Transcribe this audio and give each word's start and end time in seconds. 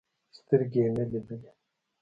سترګې 0.37 0.81
يې 0.85 0.89
نه 0.95 1.03
لیدلې. 1.11 1.51